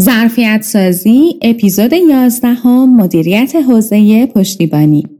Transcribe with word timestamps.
ظرفیت 0.00 0.62
سازی 0.62 1.38
اپیزود 1.42 1.92
11 1.92 2.48
هم 2.48 2.96
مدیریت 2.96 3.56
حوزه 3.56 4.26
پشتیبانی. 4.26 5.19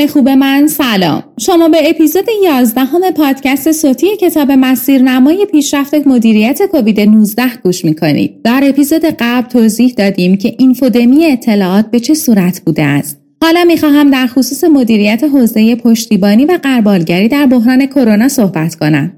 همراهان 0.00 0.06
خوب 0.06 0.28
من 0.28 0.66
سلام. 0.66 1.22
شما 1.40 1.68
به 1.68 1.90
اپیزود 1.90 2.24
11 2.44 2.80
همه 2.80 3.10
پادکست 3.10 3.72
صوتی 3.72 4.16
کتاب 4.16 4.52
مسیرنمای 4.52 5.46
پیشرفت 5.52 6.06
مدیریت 6.06 6.62
کووید 6.62 7.00
19 7.00 7.42
گوش 7.64 7.84
می‌کنید. 7.84 8.42
در 8.42 8.60
اپیزود 8.64 9.04
قبل 9.04 9.48
توضیح 9.48 9.94
دادیم 9.96 10.36
که 10.36 10.54
اینفودمی 10.58 11.26
اطلاعات 11.26 11.90
به 11.90 12.00
چه 12.00 12.14
صورت 12.14 12.60
بوده 12.66 12.82
است. 12.82 13.20
حالا 13.42 13.64
می‌خواهم 13.64 14.10
در 14.10 14.26
خصوص 14.26 14.64
مدیریت 14.64 15.24
حوزه 15.24 15.76
پشتیبانی 15.76 16.44
و 16.44 16.58
قربالگری 16.62 17.28
در 17.28 17.46
بحران 17.46 17.86
کرونا 17.86 18.28
صحبت 18.28 18.74
کنم. 18.74 19.12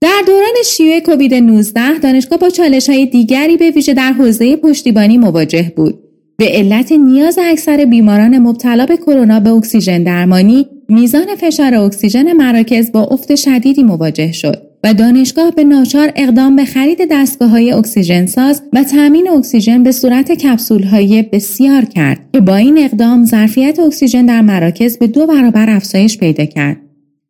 در 0.00 0.22
دوران 0.26 0.54
شیوع 0.64 1.00
کووید 1.00 1.34
19 1.34 1.98
دانشگاه 1.98 2.38
با 2.38 2.50
چالش 2.50 2.88
های 2.88 3.06
دیگری 3.06 3.56
به 3.56 3.70
ویژه 3.70 3.94
در 3.94 4.12
حوزه 4.12 4.56
پشتیبانی 4.56 5.18
مواجه 5.18 5.72
بود. 5.76 6.07
به 6.40 6.48
علت 6.48 6.92
نیاز 6.92 7.38
اکثر 7.42 7.84
بیماران 7.84 8.38
مبتلا 8.38 8.86
به 8.86 8.96
کرونا 8.96 9.40
به 9.40 9.50
اکسیژن 9.50 10.02
درمانی 10.02 10.66
میزان 10.88 11.26
فشار 11.40 11.74
اکسیژن 11.74 12.32
مراکز 12.32 12.92
با 12.92 13.00
افت 13.00 13.34
شدیدی 13.34 13.82
مواجه 13.82 14.32
شد 14.32 14.62
و 14.84 14.94
دانشگاه 14.94 15.50
به 15.50 15.64
ناچار 15.64 16.12
اقدام 16.16 16.56
به 16.56 16.64
خرید 16.64 16.98
دستگاه 17.10 17.50
های 17.50 17.72
اکسیژن 17.72 18.26
ساز 18.26 18.62
و 18.72 18.84
تامین 18.84 19.30
اکسیژن 19.30 19.82
به 19.82 19.92
صورت 19.92 20.32
کپسول 20.32 20.82
های 20.82 21.22
بسیار 21.22 21.84
کرد 21.84 22.20
که 22.32 22.40
با 22.40 22.56
این 22.56 22.78
اقدام 22.78 23.24
ظرفیت 23.24 23.78
اکسیژن 23.78 24.26
در 24.26 24.40
مراکز 24.40 24.98
به 24.98 25.06
دو 25.06 25.26
برابر 25.26 25.70
افزایش 25.70 26.18
پیدا 26.18 26.44
کرد. 26.44 26.76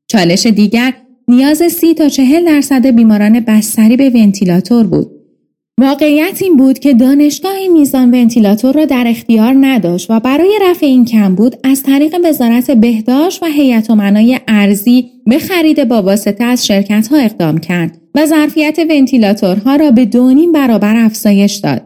چالش 0.09 0.47
دیگر 0.47 0.93
نیاز 1.29 1.63
سی 1.63 1.95
تا 1.95 2.09
چهل 2.09 2.45
درصد 2.47 2.87
بیماران 2.87 3.41
بستری 3.41 3.97
به 3.97 4.11
ونتیلاتور 4.11 4.87
بود 4.87 5.18
واقعیت 5.79 6.43
این 6.43 6.57
بود 6.57 6.79
که 6.79 6.95
دانشگاه 6.95 7.53
میزان 7.73 8.15
ونتیلاتور 8.15 8.75
را 8.75 8.85
در 8.85 9.05
اختیار 9.09 9.55
نداشت 9.61 10.11
و 10.11 10.21
برای 10.21 10.59
رفع 10.63 10.87
این 10.87 11.05
کم 11.05 11.35
بود 11.35 11.57
از 11.65 11.83
طریق 11.83 12.17
وزارت 12.25 12.71
بهداشت 12.71 13.43
و 13.43 13.47
هیئت 13.47 13.91
منای 13.91 14.41
ارزی 14.49 15.11
به 15.27 15.39
خرید 15.39 15.89
با 15.89 16.03
واسطه 16.03 16.45
از 16.45 16.67
شرکت 16.67 17.09
ها 17.09 17.17
اقدام 17.17 17.59
کرد 17.59 17.99
و 18.15 18.27
ظرفیت 18.27 18.79
ونتیلاتورها 18.91 19.77
را 19.77 19.91
به 19.91 20.05
دونیم 20.05 20.53
برابر 20.53 20.97
افزایش 20.97 21.55
داد. 21.55 21.83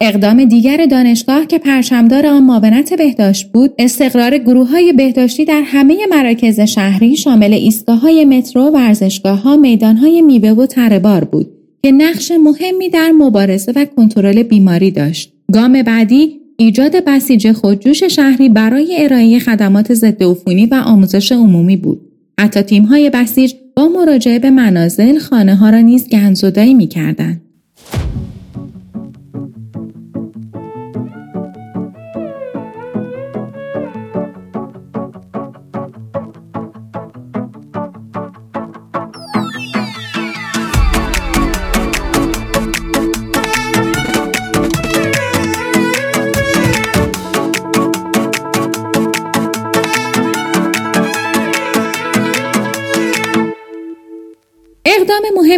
اقدام 0.00 0.44
دیگر 0.44 0.86
دانشگاه 0.86 1.46
که 1.46 1.58
پرچمدار 1.58 2.26
آن 2.26 2.42
معاونت 2.42 2.94
بهداشت 2.94 3.52
بود 3.52 3.74
استقرار 3.78 4.38
گروه 4.38 4.70
های 4.70 4.92
بهداشتی 4.92 5.44
در 5.44 5.62
همه 5.64 6.06
مراکز 6.10 6.60
شهری 6.60 7.16
شامل 7.16 7.52
ایستگاه 7.52 8.00
های 8.00 8.24
مترو، 8.24 8.62
ورزشگاه 8.62 9.42
ها، 9.42 9.56
میدان 9.56 9.96
های 9.96 10.22
میوه 10.22 10.50
و 10.50 10.66
تربار 10.66 11.24
بود 11.24 11.53
که 11.84 11.92
نقش 11.92 12.32
مهمی 12.32 12.88
در 12.88 13.10
مبارزه 13.10 13.72
و 13.76 13.84
کنترل 13.84 14.42
بیماری 14.42 14.90
داشت. 14.90 15.32
گام 15.52 15.82
بعدی 15.82 16.40
ایجاد 16.56 17.04
بسیج 17.04 17.52
خودجوش 17.52 18.02
شهری 18.02 18.48
برای 18.48 18.96
ارائه 18.98 19.38
خدمات 19.38 19.94
ضد 19.94 20.22
عفونی 20.22 20.66
و 20.66 20.74
آموزش 20.74 21.32
عمومی 21.32 21.76
بود. 21.76 22.00
حتی 22.40 22.62
تیم‌های 22.62 23.10
بسیج 23.10 23.54
با 23.76 23.88
مراجعه 23.88 24.38
به 24.38 24.50
منازل 24.50 25.18
خانه 25.18 25.54
ها 25.54 25.70
را 25.70 25.80
نیز 25.80 26.08
گنزدایی 26.08 26.74
می 26.74 26.88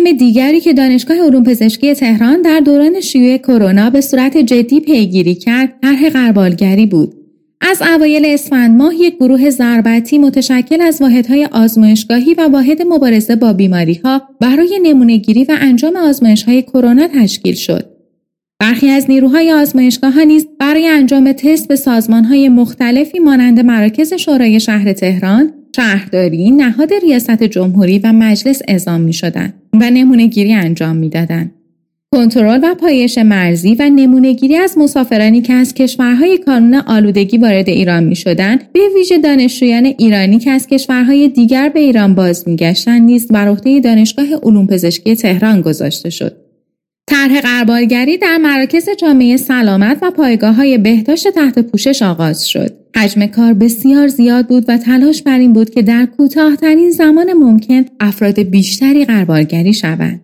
مهم 0.00 0.16
دیگری 0.16 0.60
که 0.60 0.72
دانشگاه 0.72 1.16
علوم 1.16 1.42
پزشکی 1.42 1.94
تهران 1.94 2.42
در 2.42 2.60
دوران 2.60 3.00
شیوع 3.00 3.36
کرونا 3.36 3.90
به 3.90 4.00
صورت 4.00 4.36
جدی 4.36 4.80
پیگیری 4.80 5.34
کرد 5.34 5.74
طرح 5.82 6.10
قربالگری 6.10 6.86
بود 6.86 7.14
از 7.60 7.82
اوایل 7.82 8.24
اسفند 8.26 8.76
ماه 8.76 8.94
یک 8.94 9.16
گروه 9.16 9.50
ضربتی 9.50 10.18
متشکل 10.18 10.80
از 10.80 11.02
واحدهای 11.02 11.48
آزمایشگاهی 11.52 12.34
و 12.34 12.48
واحد 12.48 12.82
مبارزه 12.82 13.36
با 13.36 13.52
بیماری 13.52 14.00
ها 14.04 14.22
برای 14.40 14.80
نمونهگیری 14.82 15.44
و 15.44 15.56
انجام 15.60 15.96
آزمایش 15.96 16.42
های 16.42 16.62
کرونا 16.62 17.08
تشکیل 17.08 17.54
شد. 17.54 17.90
برخی 18.60 18.88
از 18.88 19.10
نیروهای 19.10 19.52
آزمایشگاه 19.52 20.12
ها 20.12 20.22
نیز 20.22 20.46
برای 20.60 20.88
انجام 20.88 21.32
تست 21.32 21.68
به 21.68 21.76
سازمان 21.76 22.24
های 22.24 22.48
مختلفی 22.48 23.18
مانند 23.18 23.60
مراکز 23.60 24.14
شورای 24.14 24.60
شهر 24.60 24.92
تهران، 24.92 25.52
شهرداری، 25.76 26.50
نهاد 26.50 26.94
ریاست 26.94 27.42
جمهوری 27.42 27.98
و 27.98 28.12
مجلس 28.12 28.62
اعزام 28.68 29.00
می 29.00 29.12
شدن 29.12 29.54
و 29.72 29.90
نمونه 29.90 30.26
گیری 30.26 30.52
انجام 30.52 30.96
می 30.96 31.08
دادن. 31.08 31.50
کنترل 32.14 32.60
و 32.62 32.74
پایش 32.74 33.18
مرزی 33.18 33.74
و 33.74 33.90
نمونه 33.90 34.32
گیری 34.32 34.56
از 34.56 34.78
مسافرانی 34.78 35.42
که 35.42 35.52
از 35.52 35.74
کشورهای 35.74 36.38
کانون 36.38 36.74
آلودگی 36.74 37.38
وارد 37.38 37.68
ایران 37.68 38.04
می 38.04 38.16
شدن 38.16 38.58
به 38.72 38.80
ویژه 38.94 39.18
دانشجویان 39.18 39.84
ایرانی 39.86 40.38
که 40.38 40.50
از 40.50 40.66
کشورهای 40.66 41.28
دیگر 41.28 41.68
به 41.68 41.80
ایران 41.80 42.14
باز 42.14 42.48
می 42.48 42.56
گشتن 42.56 42.98
نیز 42.98 43.28
بر 43.28 43.48
عهده 43.48 43.80
دانشگاه 43.80 44.26
علوم 44.42 44.66
پزشکی 44.66 45.16
تهران 45.16 45.60
گذاشته 45.60 46.10
شد. 46.10 46.36
طرح 47.06 47.40
قربالگری 47.40 48.18
در 48.18 48.36
مراکز 48.36 48.88
جامعه 48.98 49.36
سلامت 49.36 49.98
و 50.02 50.10
پایگاه 50.10 50.54
های 50.54 50.78
بهداشت 50.78 51.28
تحت 51.28 51.58
پوشش 51.58 52.02
آغاز 52.02 52.48
شد. 52.48 52.85
حجم 52.96 53.26
کار 53.26 53.52
بسیار 53.52 54.08
زیاد 54.08 54.46
بود 54.46 54.64
و 54.68 54.78
تلاش 54.78 55.22
بر 55.22 55.38
این 55.38 55.52
بود 55.52 55.70
که 55.70 55.82
در 55.82 56.06
کوتاهترین 56.16 56.90
زمان 56.90 57.32
ممکن 57.32 57.84
افراد 58.00 58.40
بیشتری 58.40 59.04
قربالگری 59.04 59.72
شوند. 59.72 60.20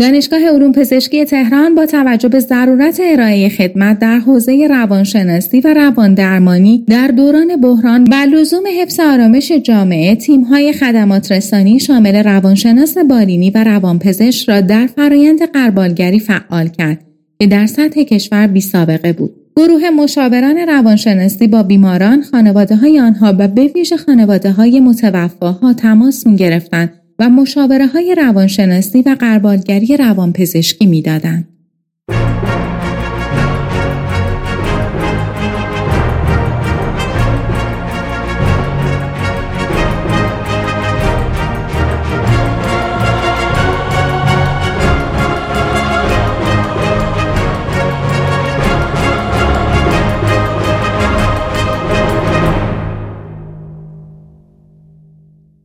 دانشگاه 0.00 0.40
علوم 0.40 0.72
پزشکی 0.72 1.24
تهران 1.24 1.74
با 1.74 1.86
توجه 1.86 2.28
به 2.28 2.40
ضرورت 2.40 3.00
ارائه 3.04 3.48
خدمت 3.48 3.98
در 3.98 4.18
حوزه 4.18 4.66
روانشناسی 4.70 5.60
و 5.60 5.74
روان 5.74 6.14
درمانی 6.14 6.84
در 6.88 7.08
دوران 7.08 7.60
بحران 7.60 8.08
و 8.10 8.14
لزوم 8.14 8.62
حفظ 8.80 9.00
آرامش 9.00 9.52
جامعه 9.52 10.14
تیم‌های 10.14 10.72
خدمات 10.72 11.32
رسانی 11.32 11.80
شامل 11.80 12.22
روانشناس 12.22 12.98
بالینی 12.98 13.50
و 13.50 13.64
روانپزشک 13.64 14.48
را 14.48 14.60
در 14.60 14.86
فرایند 14.86 15.42
قربالگری 15.52 16.20
فعال 16.20 16.68
کرد 16.68 17.04
که 17.40 17.46
در 17.46 17.66
سطح 17.66 18.02
کشور 18.02 18.46
بی 18.46 18.60
سابقه 18.60 19.12
بود. 19.12 19.39
گروه 19.56 19.90
مشاوران 19.90 20.58
روانشناسی 20.58 21.46
با 21.46 21.62
بیماران 21.62 22.22
خانواده 22.22 22.76
های 22.76 23.00
آنها 23.00 23.34
و 23.38 23.48
به 23.48 23.66
ویژه 23.66 23.96
خانواده 23.96 24.52
های 24.52 24.80
متوفاها 24.80 25.72
تماس 25.72 26.26
می 26.26 26.36
گرفتند 26.36 26.92
و 27.18 27.28
مشاوره 27.28 27.86
های 27.86 28.14
روانشناسی 28.14 29.02
و 29.02 29.16
قربالگری 29.20 29.96
روانپزشکی 29.96 30.86
می‌دادند. 30.86 31.59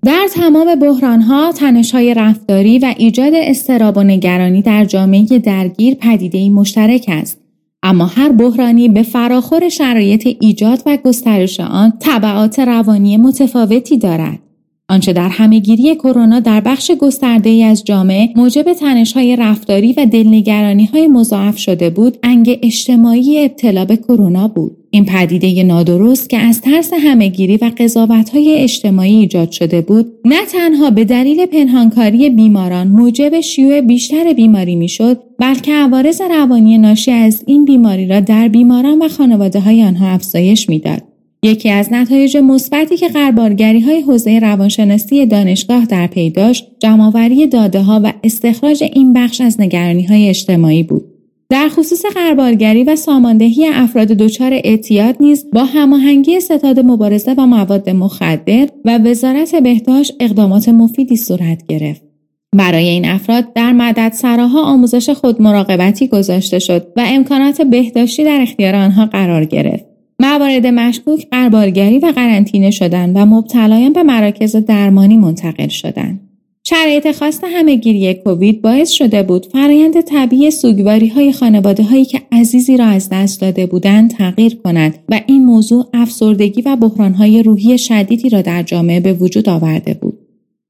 در 0.06 0.28
تمام 0.34 0.75
بحرانها 0.75 1.54
های 1.94 2.13
رفتاری 2.13 2.80
و 2.80 2.94
ایجاد 2.98 3.34
استراب 3.36 3.98
و 3.98 4.04
نگرانی 4.04 4.62
در 4.62 4.86
جامعه 4.86 5.40
درگیر 5.40 5.96
پدیده 5.96 6.50
مشترک 6.50 7.06
است. 7.07 7.42
اما 7.84 8.06
هر 8.06 8.31
بحرانی 8.31 8.90
به 8.90 9.04
فراخور 9.04 9.69
شرایط 9.69 10.28
ایجاد 10.40 10.81
و 10.86 10.98
گسترش 10.98 11.60
آن 11.60 11.94
طبعات 12.00 12.60
روانی 12.60 13.18
متفاوتی 13.18 13.98
دارد. 13.98 14.40
آنچه 14.90 15.14
در 15.14 15.30
همهگیری 15.30 15.96
کرونا 15.96 16.40
در 16.40 16.62
بخش 16.62 16.92
گسترده 16.92 17.50
ای 17.50 17.64
از 17.64 17.84
جامعه 17.84 18.30
موجب 18.36 18.66
های 19.16 19.36
رفتاری 19.36 19.94
و 19.94 20.06
دلنگرانی 20.06 20.86
های 20.86 21.08
مضاعف 21.08 21.58
شده 21.58 21.90
بود 21.90 22.18
انگ 22.24 22.60
اجتماعی 22.62 23.46
ابتلا 23.46 23.86
به 23.86 23.98
کرونا 23.98 24.48
بود. 24.48 24.78
این 24.90 25.06
پدیده 25.06 25.64
نادرست 25.64 26.30
که 26.30 26.38
از 26.38 26.62
ترس 26.62 26.94
همهگیری 26.94 27.58
و 27.58 27.72
های 28.34 28.56
اجتماعی 28.58 29.16
ایجاد 29.16 29.52
شده 29.52 29.82
بود 29.82 30.14
نه 30.26 30.46
تنها 30.46 30.90
به 30.90 31.06
دلیل 31.06 31.46
پنهانکاری 31.46 32.30
بیماران 32.30 32.88
موجب 32.88 33.40
شیوع 33.40 33.81
بیشتر 33.81 34.34
بیماری 34.34 34.76
می‌شد 34.76 35.20
بلکه 35.40 35.74
عوارض 35.74 36.22
روانی 36.22 36.78
ناشی 36.78 37.12
از 37.12 37.44
این 37.48 37.66
بیماری 37.66 38.08
را 38.08 38.20
در 38.20 38.48
بیماران 38.48 39.02
و 39.02 39.08
خانواده 39.08 39.60
های 39.60 39.84
آنها 39.84 40.08
افزایش 40.08 40.70
می‌داد. 40.70 41.15
یکی 41.45 41.69
از 41.69 41.94
نتایج 41.94 42.38
مثبتی 42.38 42.97
که 42.97 43.07
قربارگری 43.07 43.80
های 43.80 44.01
حوزه 44.01 44.39
روانشناسی 44.39 45.25
دانشگاه 45.25 45.86
در 45.86 46.07
پی 46.07 46.30
داشت 46.30 46.68
جمعآوری 46.80 47.47
داده 47.47 47.81
ها 47.81 48.01
و 48.03 48.13
استخراج 48.24 48.83
این 48.83 49.13
بخش 49.13 49.42
از 49.42 49.62
نگرانی 49.62 50.03
های 50.03 50.30
اجتماعی 50.30 50.83
بود. 50.83 51.06
در 51.50 51.69
خصوص 51.69 52.06
قربارگری 52.06 52.83
و 52.83 52.95
ساماندهی 52.95 53.68
افراد 53.68 54.07
دچار 54.07 54.53
اعتیاد 54.53 55.15
نیز 55.19 55.45
با 55.53 55.63
هماهنگی 55.63 56.39
ستاد 56.39 56.80
مبارزه 56.80 57.33
با 57.36 57.45
مواد 57.45 57.89
مخدر 57.89 58.68
و 58.86 58.97
وزارت 58.97 59.56
بهداشت 59.56 60.13
اقدامات 60.19 60.69
مفیدی 60.69 61.18
صورت 61.18 61.68
گرفت. 61.68 62.01
برای 62.57 62.88
این 62.88 63.06
افراد 63.06 63.53
در 63.53 63.74
مدد 63.74 64.12
سراها 64.13 64.62
آموزش 64.62 65.09
خود 65.09 65.42
مراقبتی 65.42 66.07
گذاشته 66.07 66.59
شد 66.59 66.88
و 66.95 67.03
امکانات 67.07 67.62
بهداشتی 67.62 68.24
در 68.24 68.42
اختیار 68.42 68.75
آنها 68.75 69.06
قرار 69.06 69.45
گرفت. 69.45 69.94
موارد 70.20 70.68
مشکوک 70.68 71.28
قربارگری 71.32 72.00
و 72.00 72.12
قرنطینه 72.16 72.72
شدند 72.72 73.16
و 73.16 73.26
مبتلایان 73.26 73.94
به 73.94 74.04
مراکز 74.04 74.56
درمانی 74.56 75.18
منتقل 75.18 75.68
شدند 75.68 76.20
شرایط 76.68 77.12
خاص 77.12 77.40
همهگیری 77.44 78.14
کووید 78.14 78.62
باعث 78.62 78.90
شده 78.90 79.24
بود 79.24 79.46
فرایند 79.46 80.02
طبیعی 80.02 80.52
سوگواری 80.52 81.08
های 81.08 81.32
خانواده 81.32 81.84
هایی 81.84 82.06
که 82.06 82.22
عزیزی 82.32 82.78
را 82.78 82.86
از 82.86 83.10
دست 83.12 83.42
داده 83.42 83.66
بودند 83.66 84.12
تغییر 84.12 84.58
کند 84.64 85.00
و 85.10 85.22
این 85.28 85.46
موضوع 85.46 85.90
افسردگی 85.94 86.62
و 86.62 86.76
بحران 86.76 87.14
های 87.14 87.44
روحی 87.44 87.78
شدیدی 87.78 88.30
را 88.30 88.42
در 88.42 88.64
جامعه 88.64 89.00
به 89.00 89.14
وجود 89.14 89.50
آورده 89.50 89.94
بود. 89.94 90.20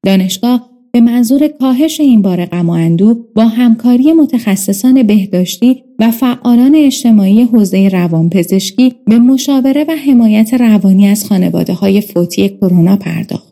دانشگاه 0.05 0.74
به 0.95 1.01
منظور 1.01 1.47
کاهش 1.47 1.99
این 1.99 2.21
بار 2.21 2.45
غم 2.45 2.69
و 2.69 2.73
اندوه 2.73 3.17
با 3.35 3.45
همکاری 3.45 4.13
متخصصان 4.13 5.03
بهداشتی 5.03 5.83
و 5.99 6.11
فعالان 6.11 6.75
اجتماعی 6.75 7.43
حوزه 7.43 7.89
روانپزشکی 7.89 8.93
به 9.07 9.19
مشاوره 9.19 9.85
و 9.87 9.91
حمایت 10.07 10.53
روانی 10.53 11.07
از 11.07 11.25
خانواده 11.25 11.73
های 11.73 12.01
فوتی 12.01 12.49
کرونا 12.49 12.95
پرداخت. 12.95 13.44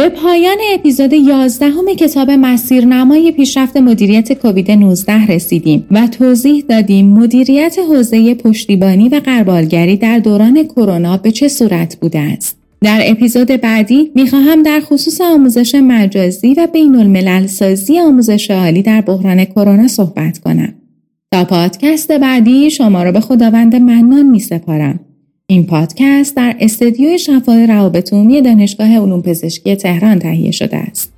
به 0.00 0.08
پایان 0.08 0.56
اپیزود 0.74 1.12
11 1.12 1.66
همه 1.66 1.94
کتاب 1.94 2.30
مسیرنمای 2.30 3.32
پیشرفت 3.32 3.76
مدیریت 3.76 4.32
کووید 4.32 4.70
19 4.70 5.26
رسیدیم 5.26 5.86
و 5.90 6.06
توضیح 6.06 6.64
دادیم 6.68 7.06
مدیریت 7.06 7.76
حوزه 7.78 8.34
پشتیبانی 8.34 9.08
و 9.08 9.20
قربالگری 9.24 9.96
در 9.96 10.18
دوران 10.18 10.64
کرونا 10.64 11.16
به 11.16 11.30
چه 11.30 11.48
صورت 11.48 11.96
بوده 12.00 12.18
است. 12.18 12.58
در 12.82 13.00
اپیزود 13.04 13.46
بعدی 13.46 14.10
می‌خواهم 14.14 14.62
در 14.62 14.80
خصوص 14.80 15.20
آموزش 15.20 15.74
مجازی 15.74 16.54
و 16.54 16.66
بین 16.72 16.94
الملل 16.94 17.46
سازی 17.46 17.98
آموزش 17.98 18.50
عالی 18.50 18.82
در 18.82 19.00
بحران 19.00 19.44
کرونا 19.44 19.88
صحبت 19.88 20.38
کنم. 20.38 20.74
تا 21.32 21.44
پادکست 21.44 22.12
بعدی 22.12 22.70
شما 22.70 23.02
را 23.02 23.12
به 23.12 23.20
خداوند 23.20 23.76
منان 23.76 24.26
می 24.26 24.40
سپارم. 24.40 25.00
این 25.50 25.66
پادکست 25.66 26.36
در 26.36 26.56
استدیوی 26.60 27.18
شفای 27.18 27.66
روابط 27.66 28.12
عمومی 28.12 28.42
دانشگاه 28.42 28.98
علوم 28.98 29.22
پزشکی 29.22 29.76
تهران 29.76 30.18
تهیه 30.18 30.50
شده 30.50 30.76
است. 30.76 31.12